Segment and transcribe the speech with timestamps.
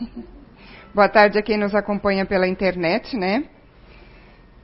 [0.94, 3.44] Boa tarde a quem nos acompanha pela internet, né?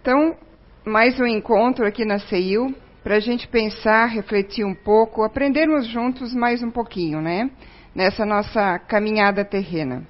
[0.00, 0.36] Então,
[0.84, 6.34] mais um encontro aqui na CEIU para a gente pensar, refletir um pouco, aprendermos juntos
[6.34, 7.50] mais um pouquinho, né?
[7.94, 10.06] Nessa nossa caminhada terrena.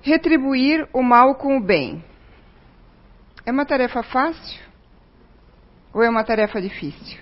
[0.00, 2.02] Retribuir o mal com o bem.
[3.46, 4.60] É uma tarefa fácil
[5.92, 7.18] ou é uma tarefa difícil?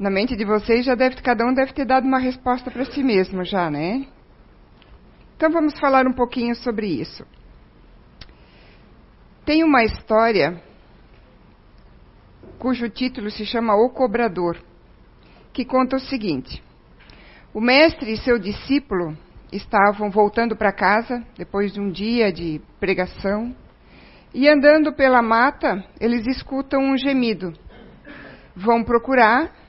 [0.00, 3.02] Na mente de vocês já deve, cada um deve ter dado uma resposta para si
[3.04, 4.06] mesmo já, né?
[5.36, 7.22] Então vamos falar um pouquinho sobre isso.
[9.44, 10.58] Tem uma história
[12.58, 14.56] cujo título se chama O Cobrador,
[15.52, 16.64] que conta o seguinte:
[17.52, 19.14] O mestre e seu discípulo
[19.52, 23.54] estavam voltando para casa depois de um dia de pregação
[24.32, 27.52] e andando pela mata, eles escutam um gemido.
[28.56, 29.59] Vão procurar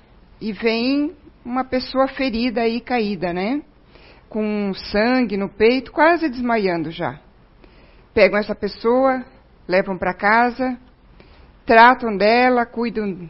[0.42, 3.62] e vem uma pessoa ferida e caída, né?
[4.28, 7.20] Com sangue no peito, quase desmaiando já.
[8.14, 9.24] Pegam essa pessoa,
[9.68, 10.78] levam para casa,
[11.66, 13.30] tratam dela, cuidam.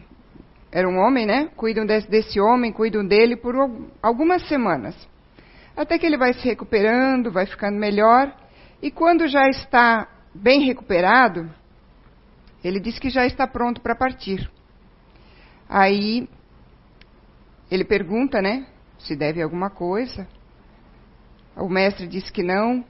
[0.72, 1.50] Era um homem, né?
[1.56, 3.56] Cuidam desse, desse homem, cuidam dele por
[4.02, 4.96] algumas semanas.
[5.76, 8.34] Até que ele vai se recuperando, vai ficando melhor.
[8.82, 11.50] E quando já está bem recuperado,
[12.64, 14.50] ele diz que já está pronto para partir.
[15.68, 16.28] Aí
[17.72, 18.66] ele pergunta, né,
[19.00, 20.28] se deve alguma coisa.
[21.56, 22.84] O mestre diz que não.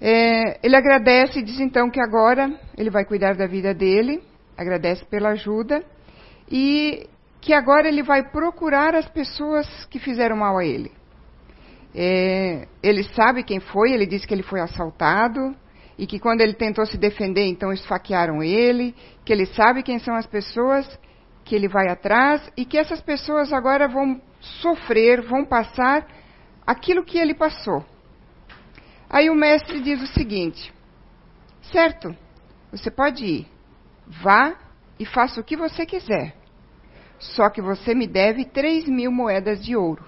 [0.00, 4.20] É, ele agradece e diz então que agora ele vai cuidar da vida dele,
[4.58, 5.84] agradece pela ajuda
[6.50, 7.08] e
[7.40, 10.90] que agora ele vai procurar as pessoas que fizeram mal a ele.
[11.94, 15.54] É, ele sabe quem foi, ele diz que ele foi assaltado
[15.96, 20.14] e que quando ele tentou se defender, então esfaquearam ele, que ele sabe quem são
[20.16, 20.88] as pessoas
[21.52, 26.08] que ele vai atrás e que essas pessoas agora vão sofrer, vão passar
[26.66, 27.84] aquilo que ele passou.
[29.10, 30.72] Aí o mestre diz o seguinte:
[31.60, 32.16] certo,
[32.70, 33.46] você pode ir,
[34.22, 34.54] vá
[34.98, 36.34] e faça o que você quiser,
[37.18, 40.06] só que você me deve três mil moedas de ouro.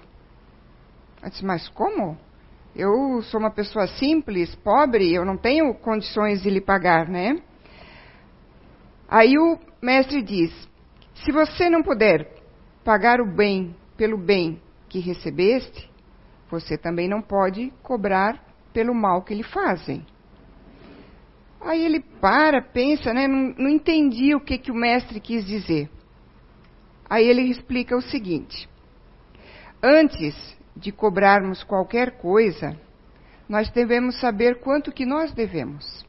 [1.21, 2.17] Eu disse, mas como?
[2.75, 7.39] Eu sou uma pessoa simples, pobre, eu não tenho condições de lhe pagar, né?
[9.07, 10.51] Aí o mestre diz:
[11.15, 12.29] se você não puder
[12.83, 15.89] pagar o bem pelo bem que recebeste,
[16.49, 20.05] você também não pode cobrar pelo mal que lhe fazem.
[21.61, 23.27] Aí ele para, pensa, né?
[23.27, 25.89] Não, não entendi o que, que o mestre quis dizer.
[27.09, 28.69] Aí ele explica o seguinte:
[29.81, 30.35] antes
[30.75, 32.79] de cobrarmos qualquer coisa,
[33.49, 36.04] nós devemos saber quanto que nós devemos.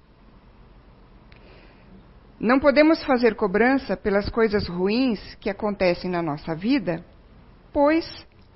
[2.39, 7.03] Não podemos fazer cobrança pelas coisas ruins que acontecem na nossa vida,
[7.73, 8.07] pois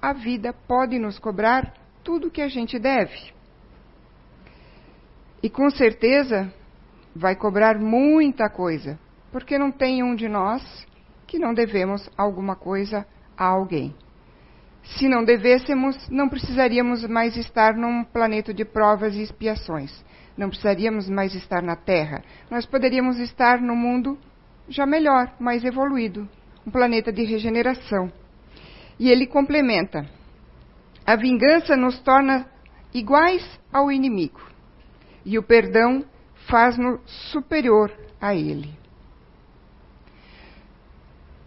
[0.03, 1.73] a vida pode nos cobrar
[2.05, 3.33] tudo o que a gente deve.
[5.43, 6.53] E com certeza
[7.17, 8.99] vai cobrar muita coisa,
[9.33, 10.87] porque não tem um de nós
[11.27, 13.95] que não devemos alguma coisa a alguém.
[14.83, 20.05] Se não devêssemos, não precisaríamos mais estar num planeta de provas e expiações
[20.41, 22.25] não precisaríamos mais estar na Terra.
[22.51, 24.19] Nós poderíamos estar no mundo
[24.69, 26.27] já melhor, mais evoluído,
[26.67, 28.11] um planeta de regeneração.
[28.99, 30.09] E ele complementa:
[31.07, 32.47] a vingança nos torna
[32.95, 34.41] iguais ao inimigo,
[35.27, 36.07] e o perdão
[36.49, 38.75] faz-nos superior a ele.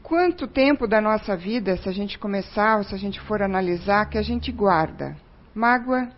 [0.04, 4.08] Quanto tempo da nossa vida, se a gente começar, ou se a gente for analisar,
[4.08, 5.18] que a gente guarda?
[5.56, 6.10] Mágoa,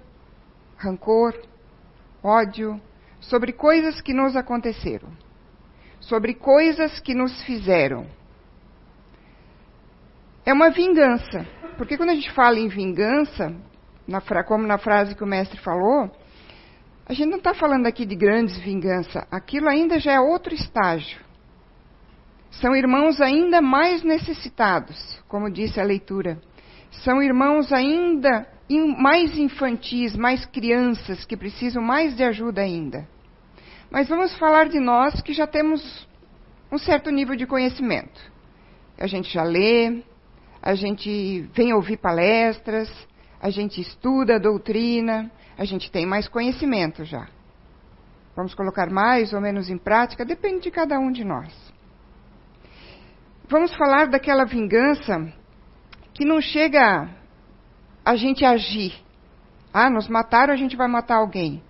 [0.76, 1.34] rancor,
[2.26, 2.82] ódio,
[3.20, 5.10] sobre coisas que nos aconteceram,
[6.00, 8.08] sobre coisas que nos fizeram.
[10.46, 11.46] É uma vingança,
[11.78, 13.56] porque quando a gente fala em vingança,
[14.08, 16.12] na, como na frase que o mestre falou,
[17.08, 21.24] a gente não está falando aqui de grandes vinganças, aquilo ainda já é outro estágio.
[22.50, 26.40] São irmãos ainda mais necessitados, como disse a leitura.
[27.04, 33.08] São irmãos ainda mais infantis, mais crianças que precisam mais de ajuda ainda.
[33.92, 36.08] Mas vamos falar de nós que já temos
[36.72, 38.20] um certo nível de conhecimento.
[38.98, 40.04] A gente já lê,
[40.62, 42.90] a gente vem ouvir palestras,
[43.40, 47.28] a gente estuda a doutrina, a gente tem mais conhecimento já.
[48.36, 51.54] Vamos colocar mais ou menos em prática, depende de cada um de nós.
[53.48, 55.32] Vamos falar daquela vingança
[56.14, 57.08] que não chega
[58.06, 58.94] a gente agir.
[59.74, 61.62] Ah, nos mataram, a gente vai matar alguém.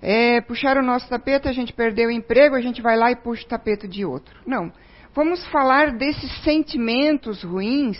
[0.00, 3.16] É, puxaram o nosso tapete, a gente perdeu o emprego, a gente vai lá e
[3.16, 4.38] puxa o tapete de outro.
[4.46, 4.72] Não.
[5.14, 7.98] Vamos falar desses sentimentos ruins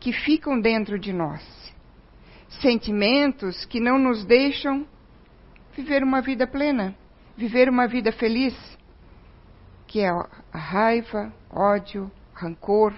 [0.00, 1.42] que ficam dentro de nós.
[2.60, 4.86] sentimentos que não nos deixam
[5.76, 6.94] viver uma vida plena,
[7.36, 8.54] viver uma vida feliz,
[9.88, 12.94] que é a raiva, ódio, rancor.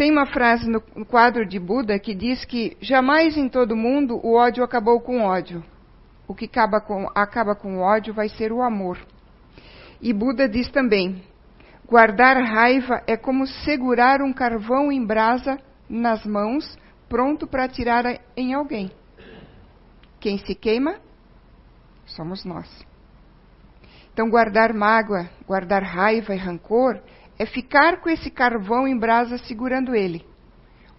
[0.00, 4.32] Tem uma frase no quadro de Buda que diz que jamais em todo mundo o
[4.34, 5.62] ódio acabou com ódio.
[6.26, 8.98] O que acaba com, acaba com ódio vai ser o amor.
[10.00, 11.22] E Buda diz também:
[11.86, 18.54] guardar raiva é como segurar um carvão em brasa nas mãos, pronto para atirar em
[18.54, 18.90] alguém.
[20.18, 20.94] Quem se queima?
[22.06, 22.86] Somos nós.
[24.14, 26.98] Então, guardar mágoa, guardar raiva e rancor
[27.40, 30.26] é ficar com esse carvão em brasa segurando ele.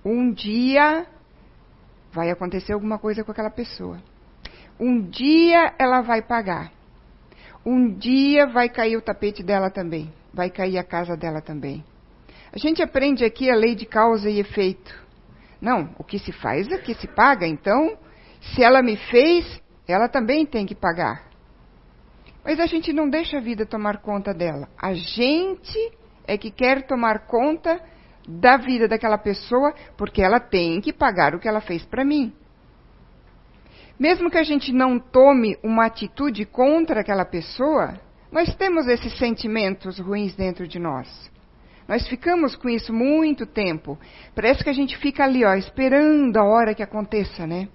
[0.03, 1.05] Um dia
[2.11, 4.01] vai acontecer alguma coisa com aquela pessoa.
[4.79, 6.71] Um dia ela vai pagar.
[7.63, 10.11] Um dia vai cair o tapete dela também.
[10.33, 11.85] Vai cair a casa dela também.
[12.51, 14.99] A gente aprende aqui a lei de causa e efeito.
[15.61, 17.45] Não, o que se faz é que se paga.
[17.45, 17.95] Então,
[18.41, 21.21] se ela me fez, ela também tem que pagar.
[22.43, 24.67] Mas a gente não deixa a vida tomar conta dela.
[24.75, 26.00] A gente
[26.31, 27.81] é que quer tomar conta
[28.25, 32.31] da vida daquela pessoa, porque ela tem que pagar o que ela fez para mim.
[33.99, 37.99] Mesmo que a gente não tome uma atitude contra aquela pessoa,
[38.31, 41.29] nós temos esses sentimentos ruins dentro de nós.
[41.85, 43.99] Nós ficamos com isso muito tempo.
[44.33, 47.67] Parece que a gente fica ali, ó, esperando a hora que aconteça, né?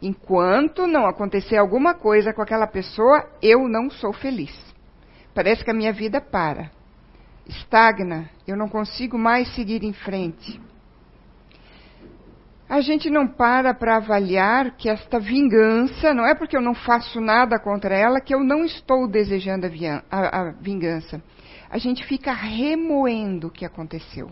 [0.00, 4.54] Enquanto não acontecer alguma coisa com aquela pessoa, eu não sou feliz.
[5.34, 6.70] Parece que a minha vida para,
[7.46, 10.60] estagna, eu não consigo mais seguir em frente.
[12.68, 17.20] A gente não para para avaliar que esta vingança, não é porque eu não faço
[17.20, 19.66] nada contra ela que eu não estou desejando
[20.10, 21.22] a, vingança.
[21.68, 24.30] A gente fica remoendo o que aconteceu.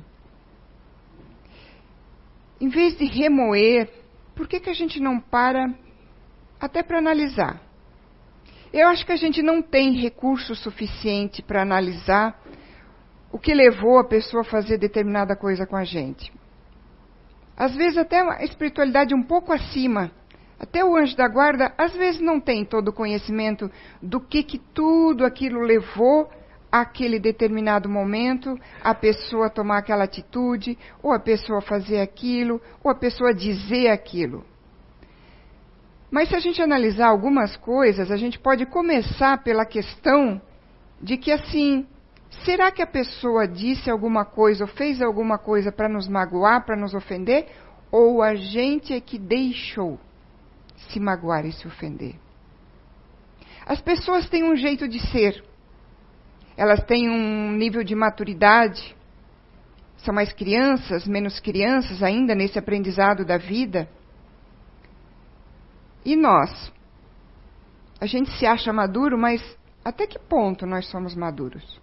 [2.60, 3.88] Em vez de remoer,
[4.34, 5.74] por que, que a gente não para
[6.60, 7.60] até para analisar?
[8.72, 12.41] Eu acho que a gente não tem recurso suficiente para analisar
[13.32, 16.30] o que levou a pessoa a fazer determinada coisa com a gente.
[17.56, 20.10] Às vezes até uma espiritualidade um pouco acima,
[20.60, 23.70] até o anjo da guarda, às vezes não tem todo o conhecimento
[24.00, 26.30] do que, que tudo aquilo levou
[26.70, 32.94] aquele determinado momento, a pessoa tomar aquela atitude, ou a pessoa fazer aquilo, ou a
[32.94, 34.44] pessoa dizer aquilo.
[36.10, 40.40] Mas se a gente analisar algumas coisas, a gente pode começar pela questão
[41.00, 41.86] de que assim,
[42.44, 46.76] será que a pessoa disse alguma coisa ou fez alguma coisa para nos magoar, para
[46.76, 47.48] nos ofender,
[47.90, 49.98] ou a gente é que deixou
[50.88, 52.14] se magoar e se ofender?
[53.64, 55.42] As pessoas têm um jeito de ser
[56.56, 58.94] elas têm um nível de maturidade,
[59.96, 63.88] são mais crianças, menos crianças ainda nesse aprendizado da vida.
[66.04, 66.72] E nós?
[68.00, 69.40] A gente se acha maduro, mas
[69.84, 71.81] até que ponto nós somos maduros?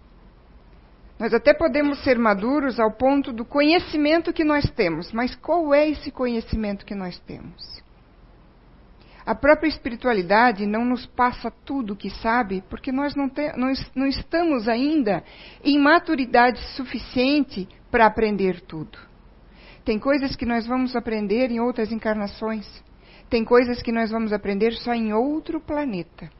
[1.20, 5.86] Nós até podemos ser maduros ao ponto do conhecimento que nós temos, mas qual é
[5.86, 7.82] esse conhecimento que nós temos?
[9.26, 14.06] A própria espiritualidade não nos passa tudo o que sabe, porque nós não, te, não,
[14.06, 15.22] estamos ainda
[15.62, 18.98] em maturidade suficiente para aprender tudo.
[19.84, 22.66] Tem coisas que nós vamos aprender em outras encarnações.
[23.28, 26.30] Tem coisas que nós vamos aprender só em outro planeta.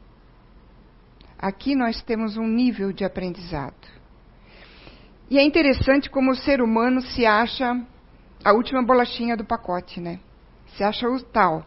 [1.39, 4.00] Aqui nós temos um nível de aprendizado.
[5.31, 7.81] E é interessante como o ser humano se acha
[8.45, 10.19] a última bolachinha do pacote, né?
[10.77, 11.65] Se acha o tal.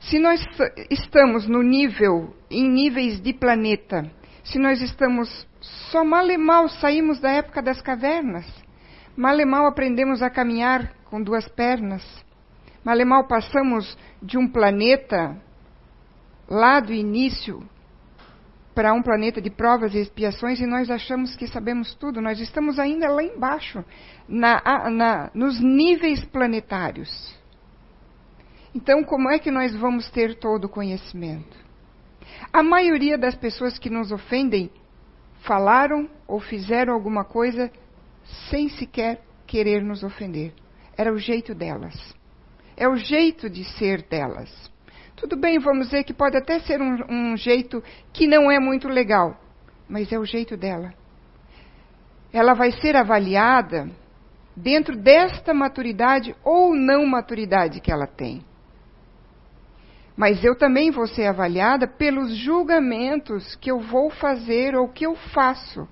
[0.00, 0.42] Se nós
[0.90, 4.10] estamos no nível, em níveis de planeta,
[4.42, 5.46] se nós estamos
[5.90, 8.46] só mal e mal saímos da época das cavernas,
[9.14, 12.02] mal e mal aprendemos a caminhar com duas pernas,
[12.82, 15.36] mal e mal passamos de um planeta
[16.48, 17.62] lá do início
[18.74, 22.20] para um planeta de provas e expiações e nós achamos que sabemos tudo.
[22.20, 23.84] Nós estamos ainda lá embaixo,
[24.28, 27.34] na, na, nos níveis planetários.
[28.74, 31.56] Então, como é que nós vamos ter todo o conhecimento?
[32.52, 34.70] A maioria das pessoas que nos ofendem
[35.42, 37.70] falaram ou fizeram alguma coisa
[38.50, 40.52] sem sequer querer nos ofender.
[40.96, 41.94] Era o jeito delas.
[42.76, 44.50] É o jeito de ser delas.
[45.24, 48.88] Tudo bem, vamos dizer que pode até ser um, um jeito que não é muito
[48.88, 49.40] legal,
[49.88, 50.92] mas é o jeito dela.
[52.30, 53.88] Ela vai ser avaliada
[54.54, 58.44] dentro desta maturidade ou não maturidade que ela tem.
[60.14, 65.16] Mas eu também vou ser avaliada pelos julgamentos que eu vou fazer ou que eu
[65.32, 65.88] faço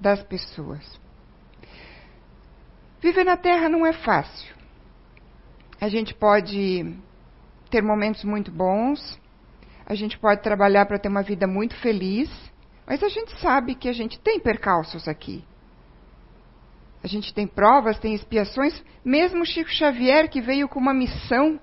[0.00, 1.00] das pessoas.
[3.00, 4.52] Viver na Terra não é fácil.
[5.80, 6.98] a gente pode
[7.74, 9.20] ter momentos muito bons,
[9.84, 12.30] a gente pode trabalhar para ter uma vida muito feliz,
[12.86, 15.44] mas a gente sabe que a gente tem percalços aqui.
[17.02, 18.80] A gente tem provas, tem expiações.
[19.04, 21.58] Mesmo Chico Xavier, que veio com uma missão,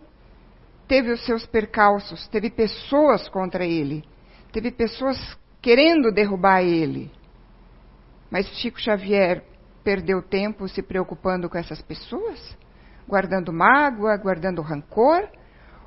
[0.86, 4.04] teve os seus percalços, teve pessoas contra ele,
[4.52, 5.18] teve pessoas
[5.62, 7.10] querendo derrubar ele.
[8.30, 9.46] Mas Chico Xavier
[9.82, 12.58] perdeu tempo se preocupando com essas pessoas?
[13.08, 15.30] Guardando mágoa, guardando rancor?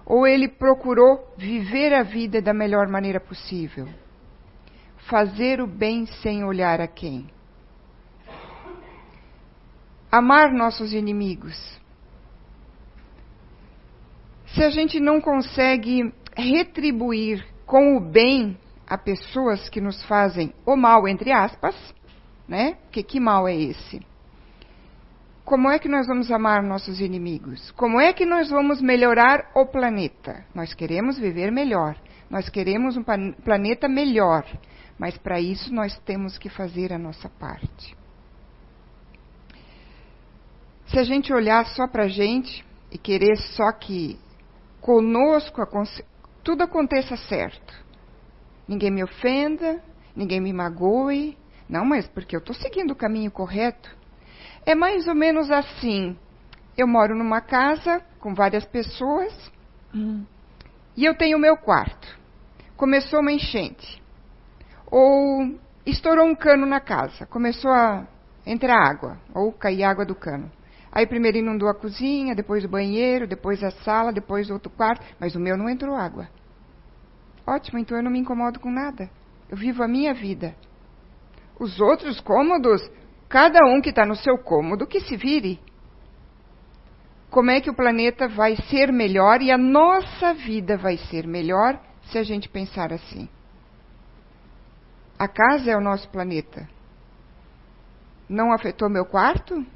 [0.07, 3.89] Ou ele procurou viver a vida da melhor maneira possível?
[5.09, 7.29] Fazer o bem sem olhar a quem?
[10.11, 11.81] Amar nossos inimigos.
[14.47, 18.57] Se a gente não consegue retribuir com o bem
[18.87, 21.75] a pessoas que nos fazem o mal, entre aspas,
[22.47, 22.77] né?
[22.93, 24.01] Que que mal é esse?
[25.45, 27.71] Como é que nós vamos amar nossos inimigos?
[27.73, 30.47] Como é que nós vamos melhorar o planeta?
[30.55, 31.97] Nós queremos viver melhor.
[32.31, 33.05] Nós queremos um
[33.45, 34.47] planeta melhor.
[34.99, 37.95] Mas para isso nós temos que fazer a nossa parte.
[40.87, 44.19] Se a gente olhar só para a gente e querer só que
[44.81, 45.61] conosco
[46.43, 47.75] tudo aconteça certo,
[48.67, 49.83] ninguém me ofenda,
[50.17, 51.37] ninguém me magoe,
[51.69, 54.04] não, mas porque eu estou seguindo o caminho correto.
[54.67, 56.17] É mais ou menos assim.
[56.77, 59.33] Eu moro numa casa com várias pessoas
[59.95, 60.25] hum.
[60.97, 62.19] e eu tenho o meu quarto.
[62.77, 64.03] Começou uma enchente.
[64.91, 68.07] Ou estourou um cano na casa, começou a
[68.47, 70.51] entrar água, ou cair água do cano.
[70.91, 75.35] Aí primeiro inundou a cozinha, depois o banheiro, depois a sala, depois outro quarto, mas
[75.35, 76.29] o meu não entrou água.
[77.47, 79.11] Ótimo, então eu não me incomodo com nada.
[79.51, 80.55] Eu vivo a minha vida.
[81.59, 82.81] Os outros cômodos,
[83.35, 85.59] cada um que está no seu cômodo, que se vire.
[87.29, 91.77] Como é que o planeta vai ser melhor e a nossa vida vai ser melhor
[92.05, 93.29] se a gente pensar assim?
[95.19, 96.69] A casa é o nosso planeta.
[98.29, 99.67] Não afetou meu quarto?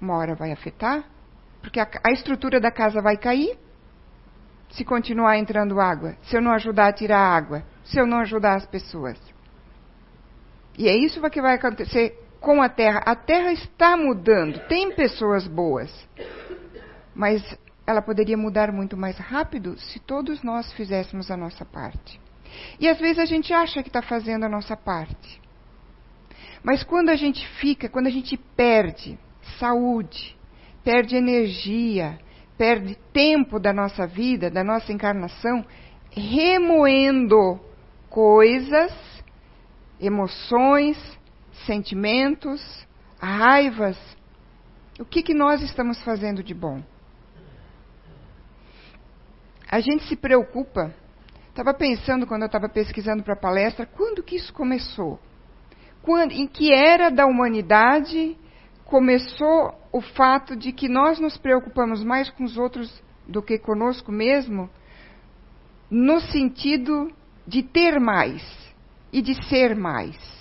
[0.00, 1.02] Uma hora vai afetar?
[1.60, 3.58] Porque a, a estrutura da casa vai cair
[4.70, 8.54] se continuar entrando água, se eu não ajudar a tirar água, se eu não ajudar
[8.54, 9.18] as pessoas.
[10.78, 13.02] E é isso que vai acontecer com a Terra.
[13.04, 15.90] A Terra está mudando, tem pessoas boas,
[17.14, 17.42] mas
[17.86, 22.20] ela poderia mudar muito mais rápido se todos nós fizéssemos a nossa parte.
[22.78, 25.40] E às vezes a gente acha que está fazendo a nossa parte.
[26.62, 29.18] Mas quando a gente fica, quando a gente perde
[29.58, 30.36] saúde,
[30.84, 32.18] perde energia,
[32.56, 35.64] perde tempo da nossa vida, da nossa encarnação,
[36.10, 37.60] remoendo
[38.10, 38.92] coisas
[40.00, 41.17] emoções,
[41.66, 42.86] sentimentos,
[43.20, 43.98] raivas.
[44.98, 46.82] O que, que nós estamos fazendo de bom?
[49.70, 50.94] A gente se preocupa.
[51.48, 55.18] Estava pensando quando eu estava pesquisando para a palestra, quando que isso começou?
[56.02, 58.36] Quando, em que era da humanidade
[58.84, 64.10] começou o fato de que nós nos preocupamos mais com os outros do que conosco
[64.10, 64.70] mesmo,
[65.90, 67.12] no sentido
[67.46, 68.42] de ter mais
[69.12, 70.37] e de ser mais.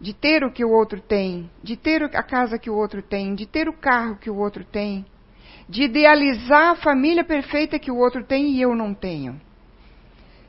[0.00, 3.34] De ter o que o outro tem, de ter a casa que o outro tem,
[3.34, 5.04] de ter o carro que o outro tem,
[5.68, 9.40] de idealizar a família perfeita que o outro tem e eu não tenho.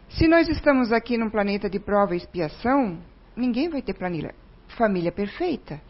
[0.09, 2.97] Se nós estamos aqui num planeta de prova e expiação,
[3.35, 4.33] ninguém vai ter planilha,
[4.77, 5.81] família perfeita.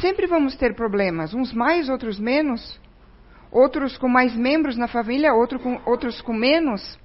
[0.00, 2.80] Sempre vamos ter problemas, uns mais, outros menos,
[3.50, 7.00] outros com mais membros na família, outro com, outros com menos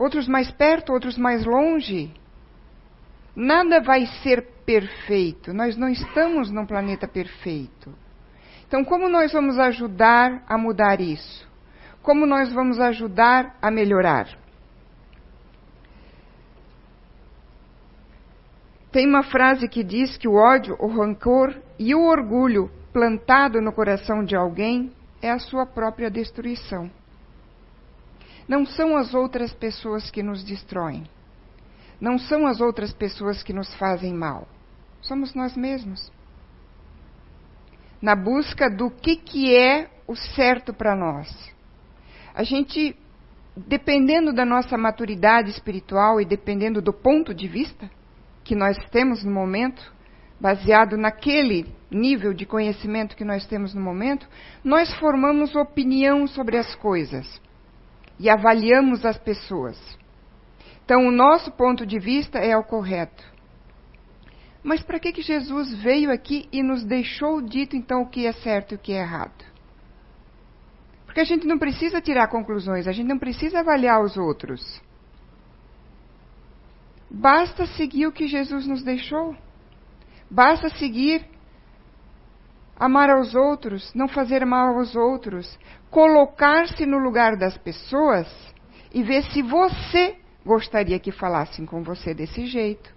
[0.00, 2.10] outros mais perto, outros mais longe.
[3.34, 5.52] Nada vai ser perfeito.
[5.52, 7.94] Nós não estamos num planeta perfeito.
[8.66, 11.48] Então, como nós vamos ajudar a mudar isso?
[12.02, 14.28] Como nós vamos ajudar a melhorar?
[18.92, 23.72] Tem uma frase que diz que o ódio, o rancor e o orgulho plantado no
[23.72, 26.90] coração de alguém é a sua própria destruição.
[28.48, 31.04] Não são as outras pessoas que nos destroem.
[32.00, 34.48] Não são as outras pessoas que nos fazem mal.
[35.02, 36.10] Somos nós mesmos.
[38.00, 41.28] Na busca do que, que é o certo para nós.
[42.34, 42.96] A gente,
[43.54, 47.90] dependendo da nossa maturidade espiritual e dependendo do ponto de vista
[48.42, 49.92] que nós temos no momento,
[50.40, 54.26] baseado naquele nível de conhecimento que nós temos no momento,
[54.64, 57.40] nós formamos opinião sobre as coisas
[58.18, 59.78] e avaliamos as pessoas.
[60.90, 63.22] Então, o nosso ponto de vista é o correto.
[64.60, 68.32] Mas para que, que Jesus veio aqui e nos deixou dito então o que é
[68.32, 69.44] certo e o que é errado?
[71.06, 74.82] Porque a gente não precisa tirar conclusões, a gente não precisa avaliar os outros.
[77.08, 79.36] Basta seguir o que Jesus nos deixou.
[80.28, 81.24] Basta seguir
[82.76, 85.56] amar aos outros, não fazer mal aos outros,
[85.88, 88.26] colocar-se no lugar das pessoas
[88.92, 92.92] e ver se você gostaria que falassem com você desse jeito,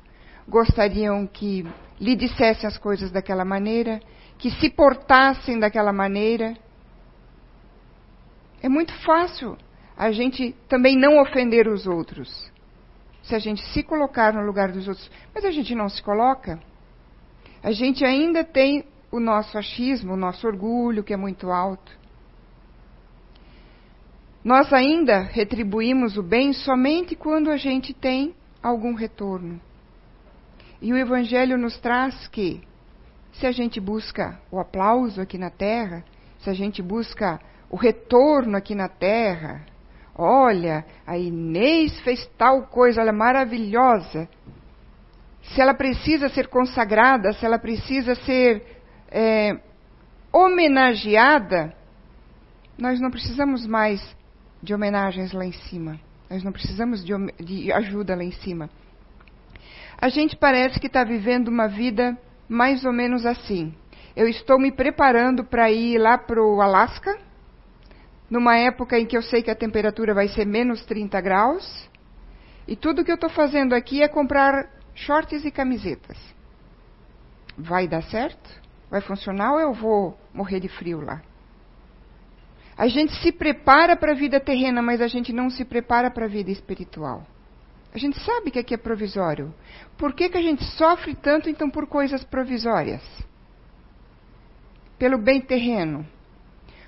[0.47, 1.65] gostariam que
[1.99, 3.99] lhe dissessem as coisas daquela maneira,
[4.37, 6.55] que se portassem daquela maneira.
[8.61, 9.57] É muito fácil
[9.95, 12.51] a gente também não ofender os outros,
[13.21, 16.59] se a gente se colocar no lugar dos outros, mas a gente não se coloca.
[17.61, 22.02] A gente ainda tem o nosso achismo, o nosso orgulho, que é muito alto.
[24.43, 29.59] Nós ainda retribuímos o bem somente quando a gente tem algum retorno.
[30.81, 32.61] E o Evangelho nos traz que,
[33.31, 36.03] se a gente busca o aplauso aqui na terra,
[36.39, 39.65] se a gente busca o retorno aqui na terra,
[40.13, 44.27] olha, a Inês fez tal coisa, ela é maravilhosa.
[45.41, 49.57] Se ela precisa ser consagrada, se ela precisa ser é,
[50.33, 51.73] homenageada,
[52.77, 54.01] nós não precisamos mais
[54.63, 55.99] de homenagens lá em cima.
[56.29, 58.69] Nós não precisamos de, de ajuda lá em cima.
[59.97, 62.17] A gente parece que está vivendo uma vida
[62.47, 63.75] mais ou menos assim.
[64.15, 67.19] Eu estou me preparando para ir lá para o Alasca,
[68.29, 71.89] numa época em que eu sei que a temperatura vai ser menos 30 graus,
[72.65, 76.17] e tudo que eu estou fazendo aqui é comprar shorts e camisetas.
[77.57, 78.61] Vai dar certo?
[78.89, 81.21] Vai funcionar ou eu vou morrer de frio lá?
[82.77, 86.25] A gente se prepara para a vida terrena, mas a gente não se prepara para
[86.25, 87.25] a vida espiritual.
[87.93, 89.53] A gente sabe que aqui é provisório.
[89.97, 93.03] Por que, que a gente sofre tanto, então, por coisas provisórias?
[94.97, 96.05] Pelo bem terreno.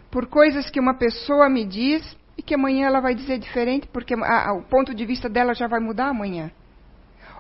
[0.10, 4.16] Por coisas que uma pessoa me diz e que amanhã ela vai dizer diferente, porque
[4.16, 6.52] a, a, o ponto de vista dela já vai mudar amanhã.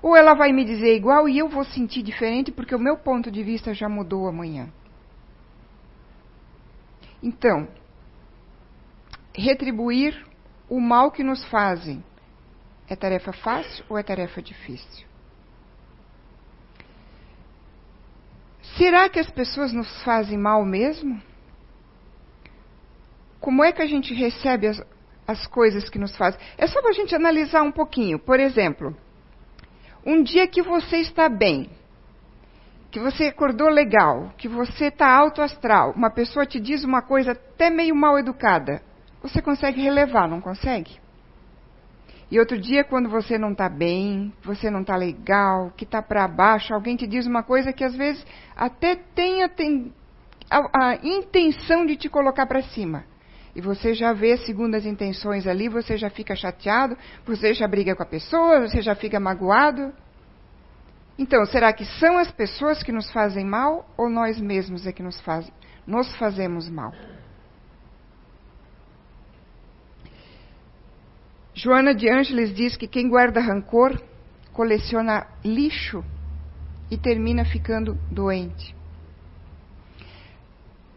[0.02, 3.32] Ou ela vai me dizer igual e eu vou sentir diferente porque o meu ponto
[3.32, 4.70] de vista já mudou amanhã.
[7.24, 7.67] Então,
[9.41, 10.26] retribuir
[10.69, 12.04] o mal que nos fazem
[12.88, 15.06] é tarefa fácil ou é tarefa difícil?
[18.78, 21.21] Será que as pessoas nos fazem mal mesmo?
[23.39, 24.82] Como é que a gente recebe as,
[25.28, 26.39] as coisas que nos fazem?
[26.58, 28.19] É só para a gente analisar um pouquinho.
[28.19, 28.95] Por exemplo,
[30.06, 31.69] um dia que você está bem,
[32.91, 37.32] que você acordou legal, que você está alto astral, uma pessoa te diz uma coisa
[37.32, 38.82] até meio mal educada,
[39.28, 41.00] você consegue relevar, não consegue?
[42.30, 46.28] E outro dia, quando você não está bem, você não está legal, que está para
[46.28, 49.50] baixo, alguém te diz uma coisa que às vezes até tem a,
[50.50, 53.04] a, a intenção de te colocar para cima.
[53.56, 58.04] E você já vê segundas intenções ali, você já fica chateado, você já briga com
[58.04, 59.94] a pessoa, você já fica magoado.
[61.18, 65.02] Então, será que são as pessoas que nos fazem mal ou nós mesmos é que
[65.02, 65.50] nos, faz,
[65.88, 66.92] nos fazemos mal?
[71.65, 73.99] Joana de Ângeles diz que quem guarda rancor
[74.54, 76.06] coleciona lixo
[76.91, 78.75] e termina ficando doente.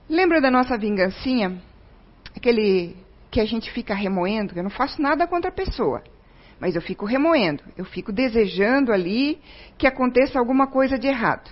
[0.07, 1.59] Lembra da nossa vingancinha?
[2.37, 2.95] aquele
[3.31, 6.05] que a gente fica remoendo, eu não faço nada contra a pessoa,
[6.61, 9.41] mas eu fico remoendo, eu fico desejando ali
[9.79, 11.51] que aconteça alguma coisa de errado.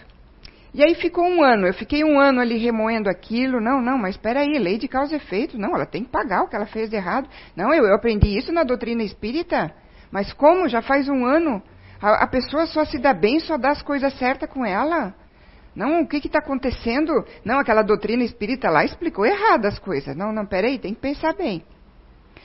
[0.77, 4.15] E aí ficou um ano, eu fiquei um ano ali remoendo aquilo, não, não, mas
[4.15, 6.67] espera aí, lei de causa e efeito, não, ela tem que pagar o que ela
[6.67, 7.27] fez de errado.
[7.57, 9.75] Não, eu, eu aprendi isso na doutrina espírita,
[10.11, 10.69] mas como?
[10.69, 11.62] Já faz um ano,
[11.99, 15.15] a, a pessoa só se dá bem, só dá as coisas certas com ela.
[15.75, 17.25] Não, o que está acontecendo?
[17.43, 20.15] Não, aquela doutrina espírita lá explicou errado as coisas.
[20.15, 21.65] Não, não, peraí, tem que pensar bem.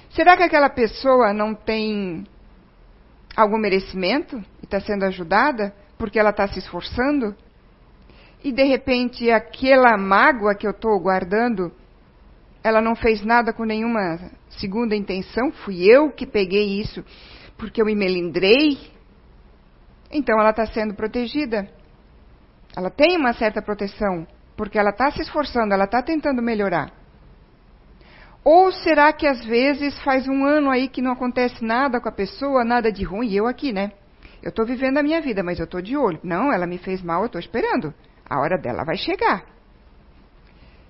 [0.09, 2.25] Será que aquela pessoa não tem
[3.35, 7.35] algum merecimento e está sendo ajudada porque ela está se esforçando?
[8.43, 11.71] E de repente aquela mágoa que eu estou guardando,
[12.63, 17.03] ela não fez nada com nenhuma segunda intenção, fui eu que peguei isso
[17.61, 18.79] porque eu me melindrei.
[20.11, 21.69] Então ela está sendo protegida.
[22.75, 24.25] Ela tem uma certa proteção,
[24.57, 26.91] porque ela está se esforçando, ela está tentando melhorar.
[28.43, 32.11] Ou será que às vezes faz um ano aí que não acontece nada com a
[32.11, 33.91] pessoa, nada de ruim, e eu aqui, né?
[34.41, 36.19] Eu estou vivendo a minha vida, mas eu estou de olho.
[36.23, 37.93] Não, ela me fez mal, eu estou esperando.
[38.31, 39.43] A hora dela vai chegar.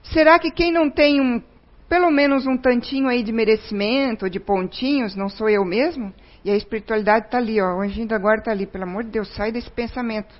[0.03, 1.41] Será que quem não tem um,
[1.89, 6.13] pelo menos um tantinho aí de merecimento, de pontinhos, não sou eu mesmo?
[6.45, 8.67] E a espiritualidade está ali, ó, o anjinho da guarda está ali.
[8.67, 10.31] Pelo amor de Deus, sai desse pensamento.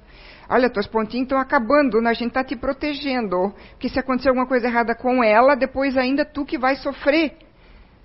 [0.48, 2.12] Olha, tuas pontinhas estão acabando, né?
[2.12, 3.52] a gente está te protegendo.
[3.72, 7.36] Porque se acontecer alguma coisa errada com ela, depois ainda tu que vai sofrer.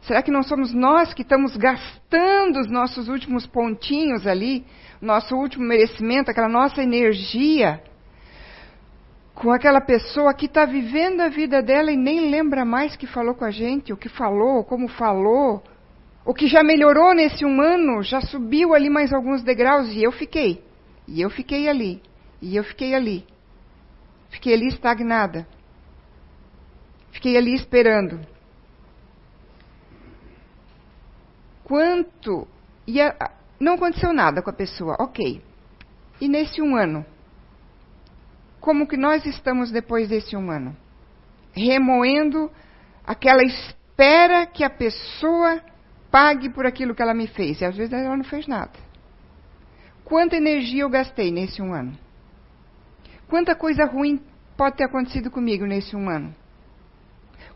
[0.00, 4.64] Será que não somos nós que estamos gastando os nossos últimos pontinhos ali,
[5.02, 7.82] nosso último merecimento, aquela nossa energia,
[9.36, 13.34] com aquela pessoa que está vivendo a vida dela e nem lembra mais que falou
[13.34, 15.62] com a gente, o que falou, como falou,
[16.24, 20.10] o que já melhorou nesse um ano, já subiu ali mais alguns degraus e eu
[20.10, 20.64] fiquei.
[21.06, 22.02] E eu fiquei ali.
[22.40, 23.26] E eu fiquei ali.
[24.30, 25.46] Fiquei ali estagnada.
[27.12, 28.18] Fiquei ali esperando.
[31.62, 32.48] Quanto.
[32.86, 35.42] E a, não aconteceu nada com a pessoa, ok.
[36.22, 37.04] E nesse um ano?
[38.66, 40.76] Como que nós estamos depois desse um ano?
[41.52, 42.50] Remoendo
[43.06, 45.62] aquela espera que a pessoa
[46.10, 47.60] pague por aquilo que ela me fez.
[47.60, 48.72] E às vezes ela não fez nada.
[50.04, 51.96] Quanta energia eu gastei nesse um ano?
[53.28, 54.20] Quanta coisa ruim
[54.56, 56.34] pode ter acontecido comigo nesse um ano?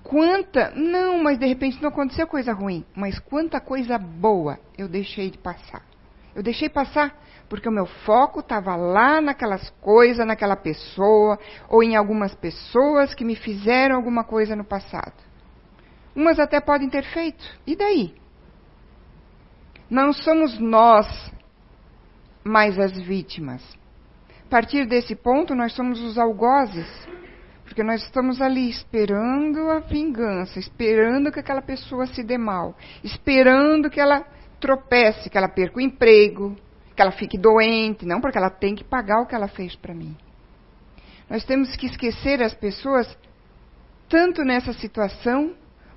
[0.05, 0.71] Quanta.
[0.77, 2.85] Não, mas de repente não aconteceu coisa ruim.
[2.95, 5.90] Mas quanta coisa boa eu deixei de passar.
[6.35, 11.37] Eu deixei passar porque o meu foco estava lá naquelas coisas, naquela pessoa,
[11.69, 15.15] ou em algumas pessoas que me fizeram alguma coisa no passado.
[16.15, 17.45] Umas até podem ter feito.
[17.67, 18.15] E daí?
[19.91, 21.07] Não somos nós
[22.45, 23.63] mais as vítimas.
[24.47, 26.87] A partir desse ponto, nós somos os algozes.
[27.65, 33.89] Porque nós estamos ali esperando a vingança, esperando que aquela pessoa se dê mal, esperando
[33.89, 34.27] que ela
[34.61, 36.55] tropece, que ela perca o emprego,
[36.95, 39.95] que ela fique doente, não porque ela tem que pagar o que ela fez para
[39.95, 40.17] mim.
[41.29, 43.17] Nós temos que esquecer as pessoas
[44.09, 45.55] tanto nessa situação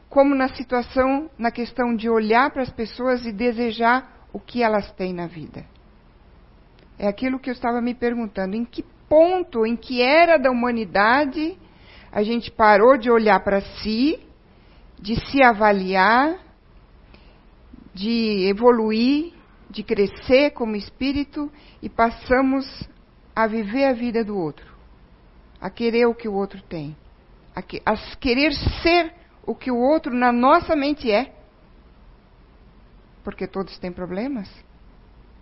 [0.09, 4.91] como na situação, na questão de olhar para as pessoas e desejar o que elas
[4.93, 5.65] têm na vida.
[6.99, 11.57] É aquilo que eu estava me perguntando: em que ponto, em que era da humanidade
[12.11, 14.19] a gente parou de olhar para si,
[15.01, 16.37] de se avaliar,
[17.93, 19.33] de evoluir,
[19.69, 21.51] de crescer como espírito
[21.81, 22.65] e passamos
[23.35, 24.65] a viver a vida do outro,
[25.59, 26.95] a querer o que o outro tem,
[27.55, 29.13] a, que, a querer ser
[29.45, 31.33] o que o outro na nossa mente é.
[33.23, 34.49] Porque todos têm problemas.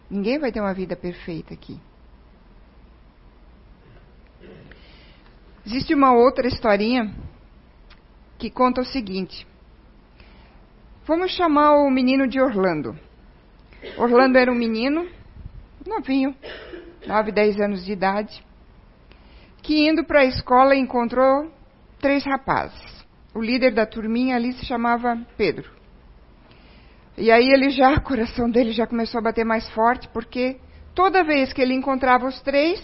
[0.09, 1.79] Ninguém vai ter uma vida perfeita aqui.
[5.65, 7.13] Existe uma outra historinha
[8.37, 9.47] que conta o seguinte.
[11.05, 12.97] Vamos chamar o menino de Orlando.
[13.97, 15.07] Orlando era um menino,
[15.85, 16.35] novinho,
[17.05, 18.43] 9, 10 anos de idade,
[19.61, 21.51] que indo para a escola encontrou
[21.99, 23.01] três rapazes
[23.33, 25.69] o líder da turminha ali se chamava Pedro.
[27.17, 30.59] E aí ele já, o coração dele já começou a bater mais forte, porque
[30.93, 32.81] toda vez que ele encontrava os três,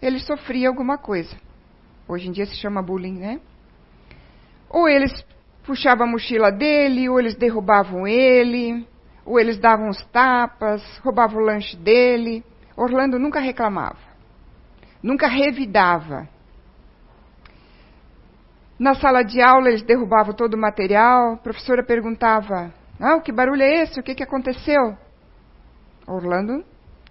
[0.00, 1.36] ele sofria alguma coisa.
[2.08, 3.40] Hoje em dia se chama bullying, né?
[4.68, 5.24] Ou eles
[5.64, 8.86] puxavam a mochila dele, ou eles derrubavam ele,
[9.24, 12.44] ou eles davam os tapas, roubavam o lanche dele.
[12.76, 13.98] Orlando nunca reclamava,
[15.02, 16.28] nunca revidava.
[18.78, 21.34] Na sala de aula eles derrubavam todo o material.
[21.34, 24.00] A professora perguntava: Ah, que barulho é esse?
[24.00, 24.96] O que, que aconteceu?
[26.06, 26.64] Orlando?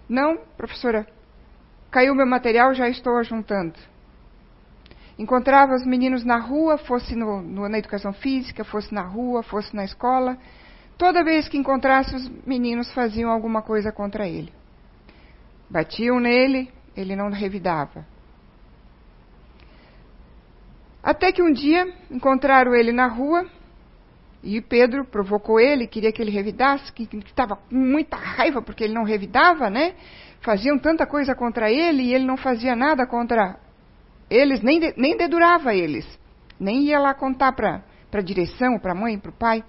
[0.08, 1.06] Não, professora.
[1.90, 3.74] Caiu meu material, já estou ajuntando.
[5.18, 9.74] Encontrava os meninos na rua, fosse no, no, na educação física, fosse na rua, fosse
[9.74, 10.36] na escola.
[10.98, 14.52] Toda vez que encontrasse, os meninos faziam alguma coisa contra ele.
[15.70, 18.04] Batiam nele, ele não revidava.
[21.02, 23.46] Até que um dia encontraram ele na rua
[24.42, 28.94] e Pedro provocou ele, queria que ele revidasse, que estava com muita raiva porque ele
[28.94, 29.94] não revidava, né?
[30.40, 33.58] Faziam tanta coisa contra ele e ele não fazia nada contra
[34.34, 36.06] eles, nem, de, nem dedurava eles.
[36.58, 39.64] Nem ia lá contar para a direção, para a mãe, para o pai.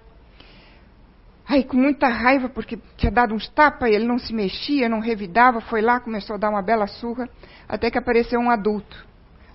[1.48, 5.62] Aí, com muita raiva, porque tinha dado uns tapas ele não se mexia, não revidava,
[5.62, 7.30] foi lá, começou a dar uma bela surra,
[7.70, 9.06] até que apareceu um adulto.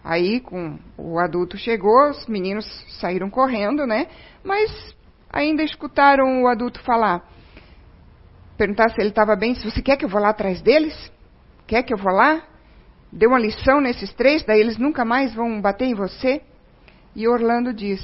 [0.05, 2.64] Aí, com o adulto chegou, os meninos
[3.01, 4.07] saíram correndo, né?
[4.44, 4.94] Mas
[5.33, 7.29] ainda escutaram o adulto falar.
[8.57, 10.94] Perguntar se ele estava bem, se você quer que eu vá lá atrás deles?
[11.66, 12.42] Quer que eu vá lá?
[13.12, 16.42] Deu uma lição nesses três, daí eles nunca mais vão bater em você?
[17.14, 18.01] E Orlando diz: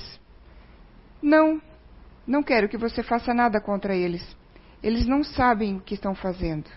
[1.23, 1.61] Não,
[2.27, 4.37] não quero que você faça nada contra eles.
[4.83, 6.69] Eles não sabem o que estão fazendo.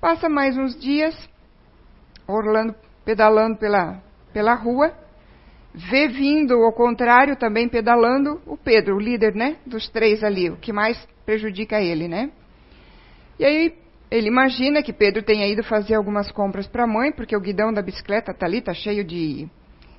[0.00, 1.14] Passa mais uns dias,
[2.26, 4.92] Orlando pedalando pela, pela rua,
[5.74, 9.56] vê vindo ao contrário, também pedalando, o Pedro, o líder, né?
[9.66, 12.30] Dos três ali, o que mais prejudica ele, né?
[13.38, 13.78] E aí
[14.10, 17.72] ele imagina que Pedro tenha ido fazer algumas compras para a mãe, porque o guidão
[17.72, 19.48] da bicicleta tá ali, tá cheio de,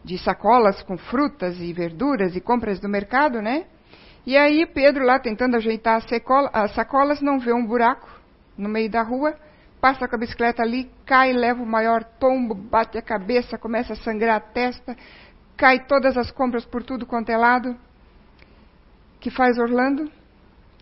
[0.04, 3.66] de sacolas com frutas e verduras e compras do mercado, né?
[4.26, 8.10] E aí Pedro lá tentando ajeitar as, secola, as sacolas, não vê um buraco
[8.58, 9.36] no meio da rua,
[9.80, 13.96] passa com a bicicleta ali, cai, leva o maior tombo, bate a cabeça, começa a
[13.96, 14.96] sangrar a testa,
[15.56, 17.78] cai todas as compras por tudo quanto é lado.
[19.20, 20.12] que faz Orlando?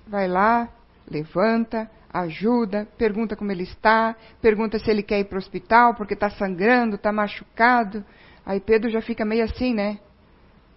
[0.07, 0.69] Vai lá,
[1.09, 6.13] levanta, ajuda, pergunta como ele está, pergunta se ele quer ir para o hospital porque
[6.13, 8.03] está sangrando, está machucado.
[8.45, 9.99] Aí Pedro já fica meio assim, né?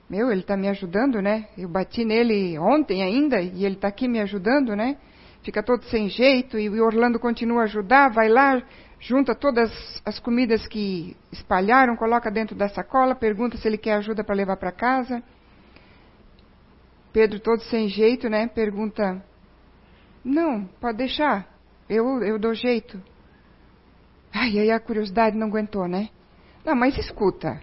[0.08, 1.46] Meu, ele está me ajudando, né?
[1.56, 4.96] Eu bati nele ontem ainda e ele está aqui me ajudando, né?
[5.42, 8.60] Fica todo sem jeito e o Orlando continua a ajudar, vai lá,
[8.98, 9.70] junta todas
[10.04, 14.56] as comidas que espalharam, coloca dentro da sacola, pergunta se ele quer ajuda para levar
[14.56, 15.22] para casa.
[17.12, 18.46] Pedro, todo sem jeito, né?
[18.48, 19.24] Pergunta:
[20.24, 21.48] Não, pode deixar,
[21.88, 23.02] eu, eu dou jeito.
[24.32, 26.10] Ai, aí a curiosidade não aguentou, né?
[26.64, 27.60] Não, mas escuta,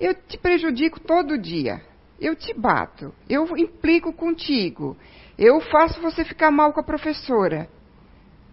[0.00, 1.82] eu te prejudico todo dia,
[2.20, 4.96] eu te bato, eu implico contigo,
[5.36, 7.68] eu faço você ficar mal com a professora.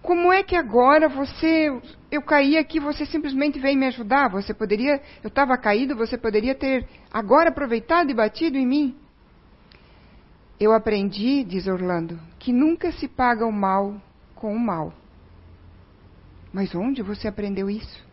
[0.02, 1.70] Como é que agora você,
[2.10, 4.30] eu caí aqui, você simplesmente veio me ajudar?
[4.32, 8.98] Você poderia, eu estava caído, você poderia ter agora aproveitado e batido em mim?
[10.62, 14.00] Eu aprendi, diz Orlando, que nunca se paga o mal
[14.36, 14.94] com o mal.
[16.54, 18.06] Mas onde você aprendeu isso?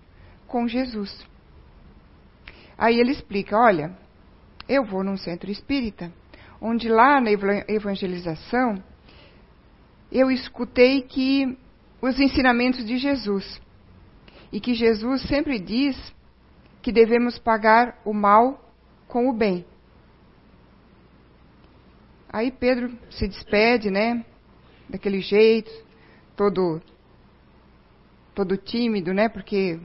[0.46, 1.26] Com Jesus.
[2.78, 3.94] Aí ele explica: olha,
[4.66, 6.10] eu vou num centro espírita,
[6.58, 7.30] onde lá na
[7.68, 8.82] evangelização
[10.10, 11.54] eu escutei que
[12.00, 13.60] os ensinamentos de Jesus.
[14.50, 16.14] E que Jesus sempre diz
[16.80, 18.58] que devemos pagar o mal
[19.06, 19.66] com o bem.
[22.30, 24.24] Aí Pedro se despede, né?
[24.88, 25.70] Daquele jeito,
[26.36, 26.80] todo
[28.34, 29.28] todo tímido, né?
[29.28, 29.80] Porque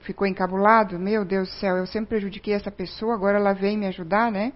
[0.00, 0.98] ficou encabulado.
[0.98, 4.52] Meu Deus do céu, eu sempre prejudiquei essa pessoa, agora ela vem me ajudar, né?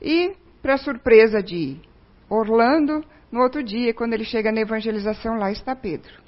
[0.00, 1.80] E para surpresa de
[2.28, 6.26] Orlando, no outro dia, quando ele chega na evangelização, lá está Pedro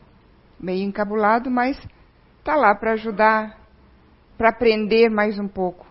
[0.58, 1.78] meio encabulado, mas
[2.38, 3.58] está lá para ajudar,
[4.36, 5.86] para aprender mais um pouco.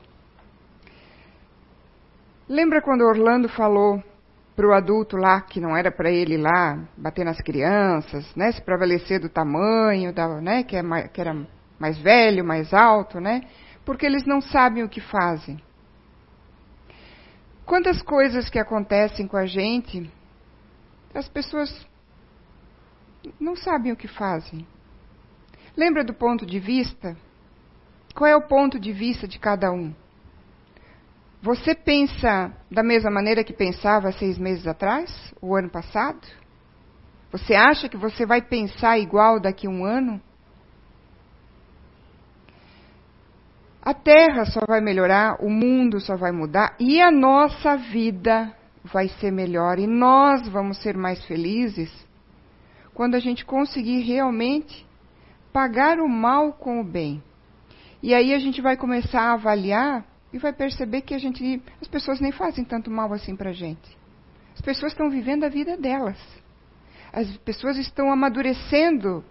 [2.50, 4.04] Lembra quando Orlando falou
[4.58, 8.60] para o adulto lá, que não era para ele lá bater nas crianças, né, se
[8.60, 11.48] prevalecer do tamanho, da, né, que, é mais, que era
[11.80, 13.42] mais velho, mais alto, né,
[13.86, 15.62] porque eles não sabem o que fazem.
[17.68, 20.12] Quantas coisas que acontecem com a gente,
[21.14, 21.88] as pessoas
[23.40, 24.66] não sabem o que fazem.
[25.76, 27.16] Lembra do ponto de vista?
[28.16, 29.94] Qual é o ponto de vista de cada um?
[31.48, 36.20] Você pensa da mesma maneira que pensava seis meses atrás, o ano passado?
[37.32, 40.22] Você acha que você vai pensar igual daqui a um ano?
[43.82, 49.08] A Terra só vai melhorar, o mundo só vai mudar e a nossa vida vai
[49.08, 51.90] ser melhor e nós vamos ser mais felizes
[52.94, 54.86] quando a gente conseguir realmente
[55.54, 57.24] pagar o mal com o bem.
[58.04, 61.88] E aí a gente vai começar a avaliar e vai perceber que a gente, as
[61.88, 63.98] pessoas nem fazem tanto mal assim para a gente.
[64.54, 66.18] As pessoas estão vivendo a vida delas.
[67.14, 69.24] As pessoas estão amadurecendo,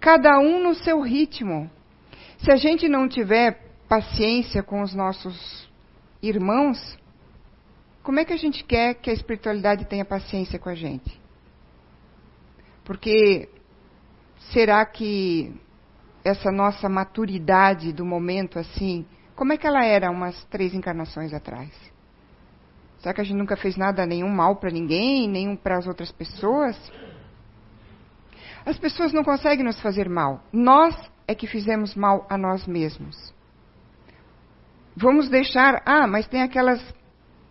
[0.00, 1.70] cada um no seu ritmo.
[2.38, 5.70] Se a gente não tiver paciência com os nossos
[6.22, 6.98] irmãos,
[8.02, 11.20] como é que a gente quer que a espiritualidade tenha paciência com a gente?
[12.84, 13.48] Porque
[14.50, 15.54] será que
[16.24, 21.70] essa nossa maturidade do momento assim, como é que ela era umas três encarnações atrás?
[22.98, 26.12] Será que a gente nunca fez nada nenhum mal para ninguém, nenhum para as outras
[26.12, 26.76] pessoas?
[28.64, 30.40] As pessoas não conseguem nos fazer mal.
[30.52, 30.94] Nós
[31.26, 33.34] é que fizemos mal a nós mesmos.
[34.96, 36.80] Vamos deixar, ah, mas tem aquelas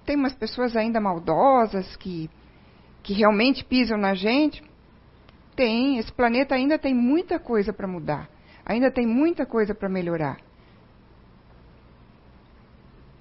[0.05, 2.29] tem umas pessoas ainda maldosas que
[3.03, 4.63] que realmente pisam na gente.
[5.55, 8.29] Tem, esse planeta ainda tem muita coisa para mudar,
[8.65, 10.37] ainda tem muita coisa para melhorar.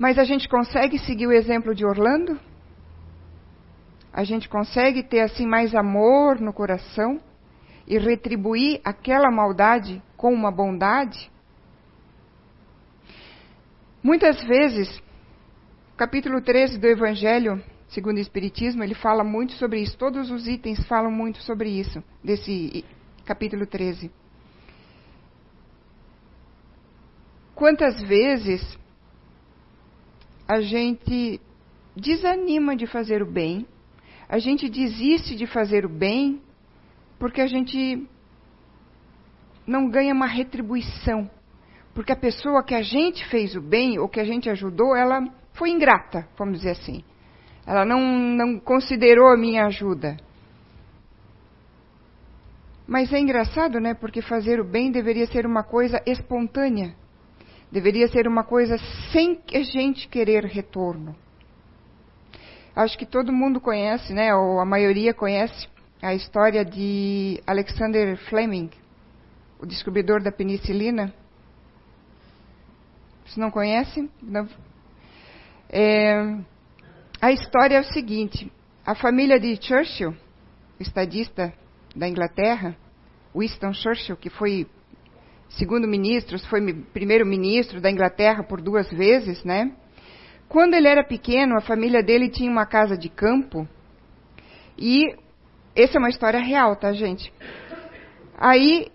[0.01, 2.41] Mas a gente consegue seguir o exemplo de Orlando?
[4.11, 7.21] A gente consegue ter assim mais amor no coração
[7.87, 11.31] e retribuir aquela maldade com uma bondade?
[14.03, 15.03] Muitas vezes,
[15.99, 19.99] capítulo 13 do Evangelho segundo o Espiritismo, ele fala muito sobre isso.
[19.99, 22.87] Todos os itens falam muito sobre isso, desse
[23.27, 24.11] capítulo 13.
[27.55, 28.81] Quantas vezes
[30.51, 31.41] a gente
[31.95, 33.65] desanima de fazer o bem,
[34.29, 36.43] a gente desiste de fazer o bem,
[37.21, 38.05] porque a gente
[39.65, 41.31] não ganha uma retribuição.
[41.95, 45.23] Porque a pessoa que a gente fez o bem, ou que a gente ajudou, ela
[45.53, 47.05] foi ingrata, vamos dizer assim.
[47.65, 50.17] Ela não, não considerou a minha ajuda.
[52.89, 53.95] Mas é engraçado, né?
[53.95, 56.97] Porque fazer o bem deveria ser uma coisa espontânea.
[57.71, 58.77] Deveria ser uma coisa
[59.13, 61.15] sem a gente querer retorno.
[62.75, 64.35] Acho que todo mundo conhece, né?
[64.35, 65.69] Ou a maioria conhece
[66.03, 68.71] a história de Alexander Fleming,
[69.61, 71.13] o descobridor da penicilina.
[73.25, 74.11] Você não conhece?
[74.21, 74.49] Não.
[75.69, 76.39] É,
[77.21, 78.51] a história é o seguinte:
[78.85, 80.17] a família de Churchill,
[80.81, 81.53] estadista
[81.95, 82.77] da Inglaterra,
[83.37, 84.67] Winston Churchill, que foi
[85.51, 89.73] segundo ministro, foi primeiro-ministro da Inglaterra por duas vezes, né?
[90.49, 93.69] Quando ele era pequeno, a família dele tinha uma casa de campo
[94.77, 95.15] e
[95.77, 97.33] essa é uma história real, tá, gente?
[98.37, 98.89] Aí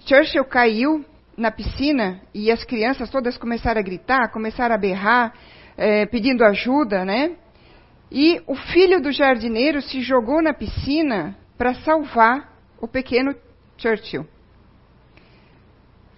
[0.00, 1.04] Churchill caiu
[1.36, 5.32] na piscina e as crianças todas começaram a gritar, começaram a berrar,
[5.76, 7.36] é, pedindo ajuda, né?
[8.10, 13.34] E o filho do jardineiro se jogou na piscina para salvar o pequeno
[13.78, 14.26] Churchill.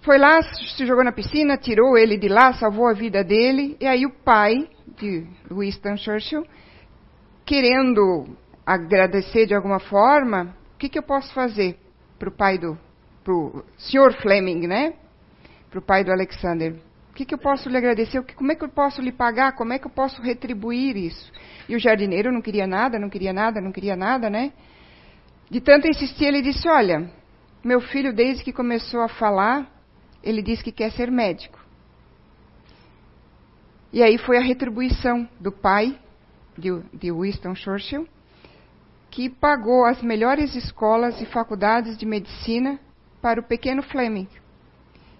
[0.05, 3.75] Foi lá, se jogou na piscina, tirou ele de lá, salvou a vida dele.
[3.81, 6.45] E aí o pai de Winston Churchill,
[7.43, 11.79] querendo agradecer de alguma forma, o que, que eu posso fazer
[12.19, 12.77] para o pai do,
[13.23, 14.13] pro Sr.
[14.21, 14.93] Fleming, né?
[15.71, 16.75] Para o pai do Alexander.
[17.09, 18.23] O que, que eu posso lhe agradecer?
[18.35, 19.55] Como é que eu posso lhe pagar?
[19.55, 21.31] Como é que eu posso retribuir isso?
[21.67, 24.53] E o jardineiro não queria nada, não queria nada, não queria nada, né?
[25.49, 27.09] De tanto insistir, ele disse: Olha,
[27.63, 29.73] meu filho, desde que começou a falar,
[30.25, 31.63] ele disse que quer ser médico.
[33.93, 35.97] E aí foi a retribuição do pai
[36.57, 38.07] de, de Winston Churchill,
[39.11, 42.79] que pagou as melhores escolas e faculdades de medicina
[43.21, 44.27] para o pequeno Fleming,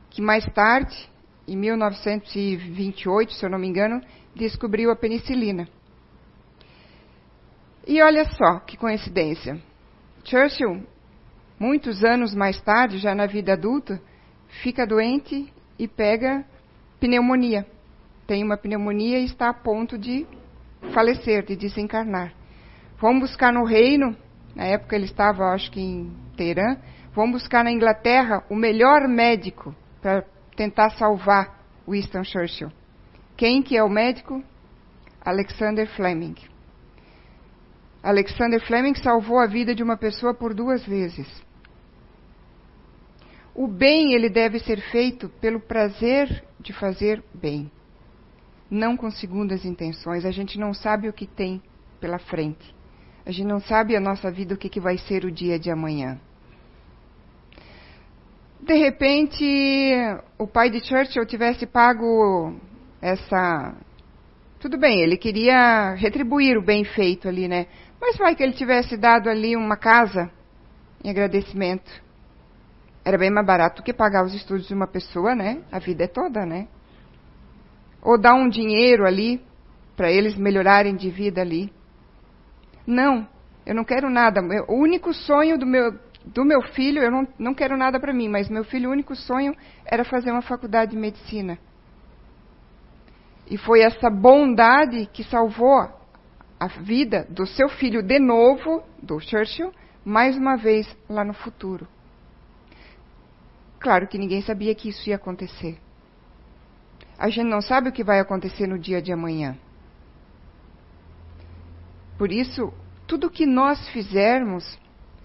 [0.09, 1.09] que mais tarde,
[1.47, 4.01] em 1928, se eu não me engano,
[4.35, 5.69] descobriu a penicilina.
[7.87, 9.61] E olha só que coincidência.
[10.25, 10.85] Churchill,
[11.59, 14.01] muitos anos mais tarde, já na vida adulta,
[14.61, 16.45] fica doente e pega
[16.99, 17.65] pneumonia.
[18.27, 20.25] Tem uma pneumonia e está a ponto de
[20.93, 22.33] falecer, de desencarnar.
[22.97, 24.15] Vamos buscar no reino,
[24.55, 26.77] na época ele estava, acho que em Teherã,
[27.15, 32.69] Vamos buscar na Inglaterra o melhor médico para tentar salvar Winston Churchill.
[33.37, 34.43] Quem que é o médico?
[35.23, 36.35] Alexander Fleming.
[38.03, 41.25] Alexander Fleming salvou a vida de uma pessoa por duas vezes.
[43.55, 47.71] O bem ele deve ser feito pelo prazer de fazer bem,
[48.69, 50.25] não com segundas intenções.
[50.25, 51.61] A gente não sabe o que tem
[52.01, 52.75] pela frente.
[53.25, 55.71] A gente não sabe a nossa vida o que, que vai ser o dia de
[55.71, 56.19] amanhã.
[58.59, 59.45] De repente,
[60.37, 62.59] o pai de Churchill tivesse pago
[63.01, 63.73] essa.
[64.59, 67.67] Tudo bem, ele queria retribuir o bem feito ali, né?
[68.01, 70.29] Mas vai que ele tivesse dado ali uma casa
[71.03, 72.04] em agradecimento.
[73.05, 75.61] Era bem mais barato que pagar os estudos de uma pessoa, né?
[75.71, 76.67] A vida é toda, né?
[78.01, 79.45] Ou dar um dinheiro ali
[79.95, 81.71] para eles melhorarem de vida ali.
[82.85, 83.27] Não,
[83.63, 84.41] eu não quero nada.
[84.67, 85.91] O único sonho do meu,
[86.25, 89.15] do meu filho, eu não, não quero nada para mim, mas meu filho, o único
[89.15, 91.59] sonho era fazer uma faculdade de medicina.
[93.47, 95.87] E foi essa bondade que salvou
[96.59, 99.71] a vida do seu filho de novo, do Churchill,
[100.03, 101.87] mais uma vez lá no futuro.
[103.85, 105.77] Claro que ninguém sabia que isso ia acontecer.
[107.19, 109.55] A gente não sabe o que vai acontecer no dia de amanhã.
[112.17, 112.73] Por isso,
[113.05, 114.79] tudo que nós fizermos,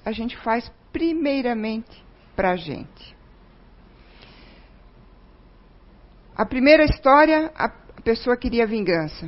[0.05, 2.05] a gente faz primeiramente
[2.37, 3.17] para a gente.
[6.37, 7.71] A primeira história, a
[8.03, 9.27] pessoa queria vingança.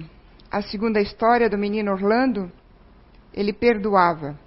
[0.50, 2.52] A segunda história do menino Orlando,
[3.32, 4.38] ele perdoava.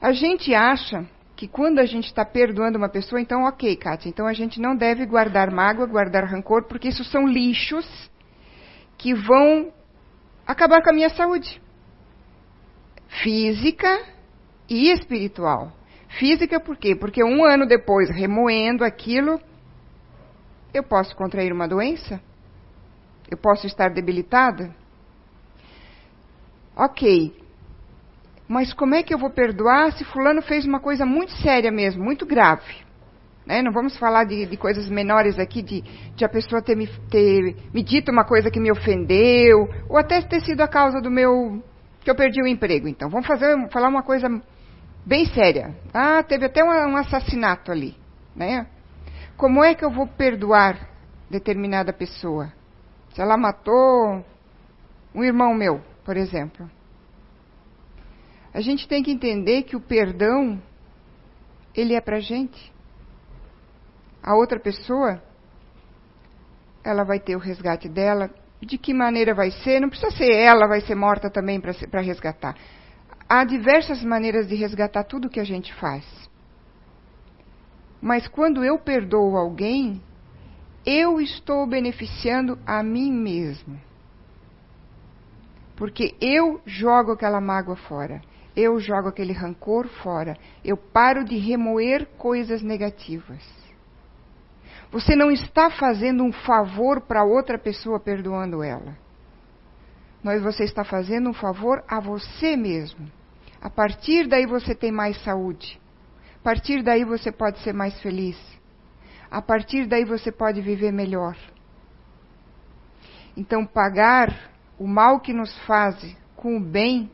[0.00, 1.08] A gente acha
[1.42, 4.76] que quando a gente está perdoando uma pessoa, então ok, Kátia, então a gente não
[4.76, 7.84] deve guardar mágoa, guardar rancor, porque isso são lixos
[8.96, 9.72] que vão
[10.46, 11.60] acabar com a minha saúde
[13.24, 14.04] física
[14.70, 15.72] e espiritual.
[16.10, 16.94] Física por quê?
[16.94, 19.40] Porque um ano depois, remoendo aquilo,
[20.72, 22.20] eu posso contrair uma doença?
[23.28, 24.72] Eu posso estar debilitada?
[26.76, 27.41] Ok.
[28.52, 32.04] Mas como é que eu vou perdoar se fulano fez uma coisa muito séria mesmo,
[32.04, 32.84] muito grave?
[33.46, 33.62] Né?
[33.62, 35.80] Não vamos falar de, de, coisas menores aqui, de,
[36.14, 40.20] de a pessoa ter me, ter me dito uma coisa que me ofendeu, ou até
[40.20, 41.64] ter sido a causa do meu.
[42.04, 42.86] que eu perdi o emprego.
[42.86, 44.28] Então, vamos fazer, falar uma coisa
[45.06, 45.74] bem séria.
[45.94, 47.96] Ah, teve até um, um assassinato ali.
[48.36, 48.66] Né?
[49.34, 50.90] Como é que eu vou perdoar
[51.30, 52.52] determinada pessoa?
[53.14, 54.22] Se ela matou
[55.14, 56.68] um irmão meu, por exemplo.
[58.54, 60.62] A gente tem que entender que o perdão,
[61.74, 62.72] ele é pra gente.
[64.22, 65.22] A outra pessoa,
[66.84, 68.30] ela vai ter o resgate dela.
[68.60, 69.80] De que maneira vai ser?
[69.80, 72.56] Não precisa ser ela, vai ser morta também para resgatar.
[73.28, 76.04] Há diversas maneiras de resgatar tudo que a gente faz.
[78.00, 80.02] Mas quando eu perdoo alguém,
[80.84, 83.80] eu estou beneficiando a mim mesmo.
[85.74, 88.20] Porque eu jogo aquela mágoa fora.
[88.54, 90.36] Eu jogo aquele rancor fora.
[90.64, 93.42] Eu paro de remoer coisas negativas.
[94.90, 98.96] Você não está fazendo um favor para outra pessoa perdoando ela.
[100.22, 103.10] Mas você está fazendo um favor a você mesmo.
[103.60, 105.80] A partir daí você tem mais saúde.
[106.40, 108.36] A partir daí você pode ser mais feliz.
[109.30, 111.36] A partir daí você pode viver melhor.
[113.34, 115.96] Então, pagar o mal que nos faz
[116.36, 117.10] com o bem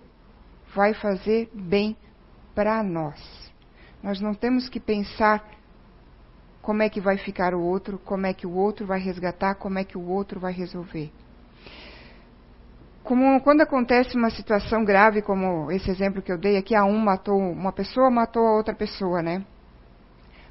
[0.74, 1.96] vai fazer bem
[2.54, 3.18] para nós.
[4.02, 5.44] Nós não temos que pensar
[6.60, 9.78] como é que vai ficar o outro, como é que o outro vai resgatar, como
[9.78, 11.10] é que o outro vai resolver.
[13.02, 16.98] Como quando acontece uma situação grave, como esse exemplo que eu dei aqui, a um
[16.98, 19.44] matou uma pessoa, matou a outra pessoa, né?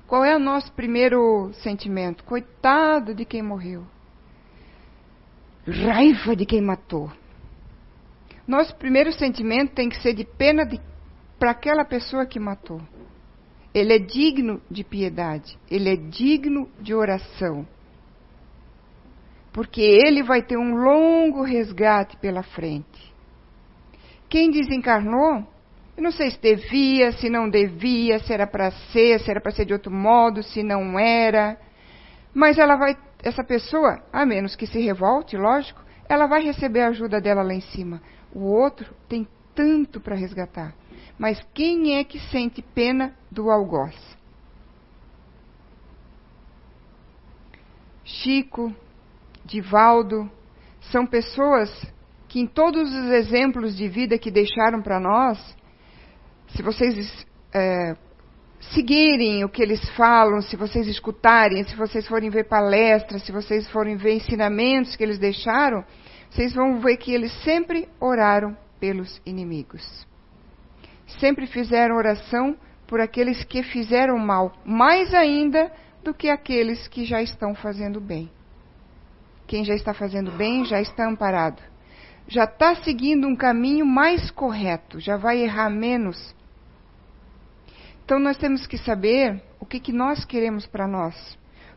[0.08, 2.24] Qual é o nosso primeiro sentimento?
[2.24, 3.86] Coitado de quem morreu.
[5.68, 7.12] Raiva de quem matou.
[8.48, 10.66] Nosso primeiro sentimento tem que ser de pena
[11.38, 12.82] para aquela pessoa que matou.
[13.74, 17.68] Ele é digno de piedade, ele é digno de oração.
[19.52, 23.14] Porque ele vai ter um longo resgate pela frente.
[24.30, 25.46] Quem desencarnou,
[25.98, 29.52] eu não sei se devia, se não devia, se era para ser, se era para
[29.52, 31.60] ser de outro modo, se não era.
[32.34, 36.90] Mas ela vai, essa pessoa, a menos que se revolte, lógico, ela vai receber a
[36.90, 38.02] ajuda dela lá em cima.
[38.38, 40.76] O outro tem tanto para resgatar.
[41.18, 43.96] Mas quem é que sente pena do algoz?
[48.04, 48.72] Chico,
[49.44, 50.30] Divaldo,
[50.92, 51.72] são pessoas
[52.28, 55.40] que em todos os exemplos de vida que deixaram para nós,
[56.50, 57.96] se vocês é,
[58.60, 63.68] seguirem o que eles falam, se vocês escutarem, se vocês forem ver palestras, se vocês
[63.72, 65.84] forem ver ensinamentos que eles deixaram,
[66.38, 70.08] vocês vão ver que eles sempre oraram pelos inimigos.
[71.20, 75.72] Sempre fizeram oração por aqueles que fizeram mal, mais ainda
[76.04, 78.30] do que aqueles que já estão fazendo bem.
[79.48, 81.60] Quem já está fazendo bem já está amparado.
[82.28, 86.36] Já está seguindo um caminho mais correto, já vai errar menos.
[88.06, 91.16] Então nós temos que saber o que, que nós queremos para nós,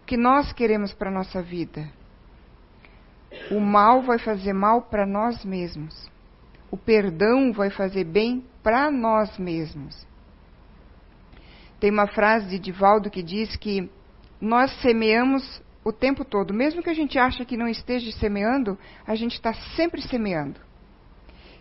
[0.03, 1.89] o que nós queremos para a nossa vida.
[3.51, 6.11] O mal vai fazer mal para nós mesmos.
[6.71, 10.07] O perdão vai fazer bem para nós mesmos.
[11.79, 13.91] Tem uma frase de Divaldo que diz que
[14.41, 19.15] nós semeamos o tempo todo, mesmo que a gente ache que não esteja semeando, a
[19.15, 20.61] gente está sempre semeando.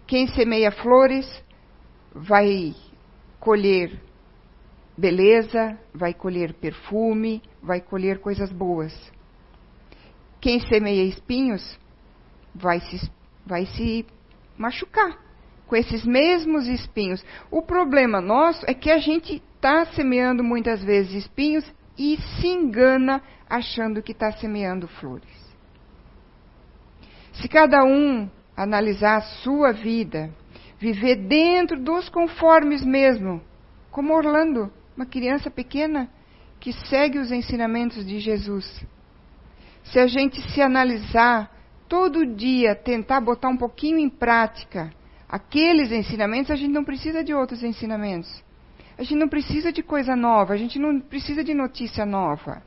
[0.05, 1.26] Quem semeia flores
[2.13, 2.76] vai
[3.39, 3.99] colher
[4.97, 8.93] beleza, vai colher perfume, vai colher coisas boas.
[10.41, 11.77] Quem semeia espinhos
[12.55, 13.11] vai se,
[13.45, 14.05] vai se
[14.57, 15.17] machucar
[15.67, 17.23] com esses mesmos espinhos.
[17.51, 21.65] O problema nosso é que a gente está semeando muitas vezes espinhos
[21.97, 25.29] e se engana achando que está semeando flores.
[27.33, 30.33] Se cada um analisar a sua vida,
[30.79, 33.41] viver dentro dos conformes mesmo,
[33.91, 36.09] como Orlando, uma criança pequena
[36.59, 38.85] que segue os ensinamentos de Jesus,
[39.91, 41.51] se a gente se analisar
[41.87, 44.91] todo dia, tentar botar um pouquinho em prática
[45.27, 48.43] aqueles ensinamentos, a gente não precisa de outros ensinamentos.
[48.97, 52.61] A gente não precisa de coisa nova, a gente não precisa de notícia nova.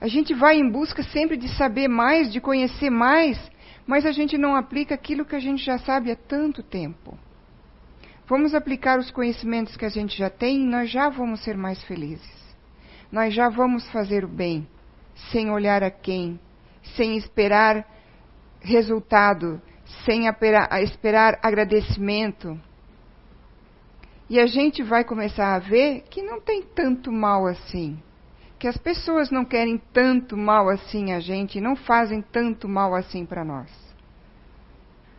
[0.00, 3.38] A gente vai em busca sempre de saber mais, de conhecer mais,
[3.86, 7.18] mas a gente não aplica aquilo que a gente já sabe há tanto tempo.
[8.26, 11.82] Vamos aplicar os conhecimentos que a gente já tem e nós já vamos ser mais
[11.84, 12.54] felizes.
[13.10, 14.66] Nós já vamos fazer o bem
[15.30, 16.38] sem olhar a quem,
[16.96, 17.86] sem esperar
[18.60, 19.60] resultado,
[20.04, 20.26] sem
[20.82, 22.60] esperar agradecimento.
[24.28, 27.98] E a gente vai começar a ver que não tem tanto mal assim.
[28.64, 33.26] que as pessoas não querem tanto mal assim a gente, não fazem tanto mal assim
[33.26, 33.70] para nós.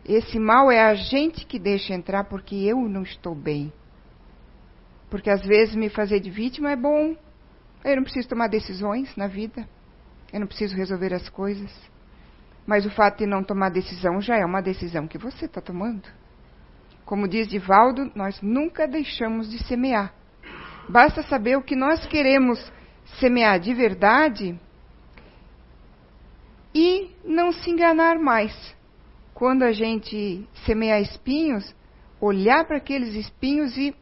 [0.04, 3.72] Esse mal é a gente que deixa entrar porque eu não estou bem.
[5.12, 7.16] Porque às vezes me fazer de vítima é bom.
[7.84, 9.70] Eu não preciso tomar decisões na vida.
[10.32, 11.72] Eu não preciso resolver as coisas.
[12.66, 16.08] Mas o fato de não tomar decisão já é uma decisão que você está tomando.
[17.06, 20.14] Como diz Divaldo, nós nunca deixamos de semear.
[20.90, 22.60] Basta saber o que nós queremos
[23.20, 24.60] semear de verdade
[26.74, 28.76] e não se enganar mais.
[29.34, 31.76] Quando a gente semear espinhos,
[32.20, 33.96] olhar para aqueles espinhos e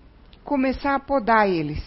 [0.43, 1.83] começar a podar eles,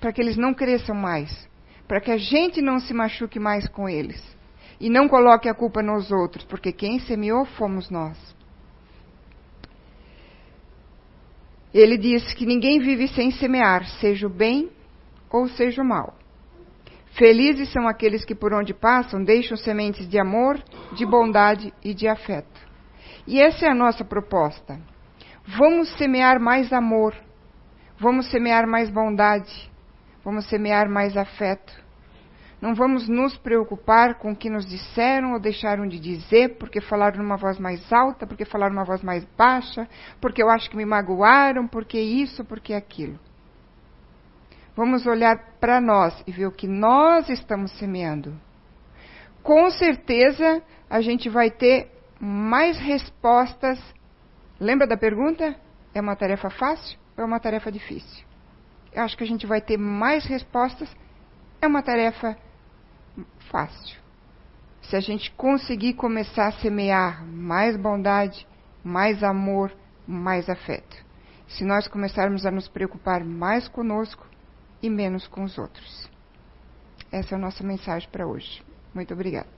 [0.00, 1.47] para que eles não cresçam mais,
[1.88, 4.22] para que a gente não se machuque mais com eles
[4.78, 8.16] e não coloque a culpa nos outros, porque quem semeou fomos nós.
[11.72, 14.70] Ele diz que ninguém vive sem semear, seja o bem
[15.30, 16.14] ou seja o mal.
[17.12, 20.62] Felizes são aqueles que por onde passam deixam sementes de amor,
[20.92, 22.68] de bondade e de afeto.
[23.26, 24.78] E essa é a nossa proposta.
[25.44, 27.14] Vamos semear mais amor,
[27.98, 29.70] vamos semear mais bondade,
[30.28, 31.72] vamos semear mais afeto.
[32.60, 37.22] Não vamos nos preocupar com o que nos disseram ou deixaram de dizer, porque falaram
[37.22, 39.88] numa voz mais alta, porque falaram numa voz mais baixa,
[40.20, 43.18] porque eu acho que me magoaram, porque isso, porque aquilo.
[44.76, 48.38] Vamos olhar para nós e ver o que nós estamos semeando.
[49.42, 53.82] Com certeza a gente vai ter mais respostas.
[54.60, 55.56] Lembra da pergunta?
[55.94, 58.27] É uma tarefa fácil ou é uma tarefa difícil?
[58.98, 60.94] Acho que a gente vai ter mais respostas.
[61.60, 62.36] É uma tarefa
[63.50, 63.96] fácil.
[64.82, 68.46] Se a gente conseguir começar a semear mais bondade,
[68.82, 69.72] mais amor,
[70.06, 70.96] mais afeto.
[71.48, 74.26] Se nós começarmos a nos preocupar mais conosco
[74.82, 76.10] e menos com os outros.
[77.10, 78.62] Essa é a nossa mensagem para hoje.
[78.94, 79.48] Muito obrigada.